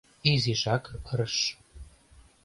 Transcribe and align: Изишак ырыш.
Изишак 0.31 0.83
ырыш. 1.11 1.35